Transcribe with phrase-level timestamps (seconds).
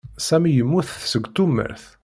[0.27, 1.83] Sami yemmut seg tumert.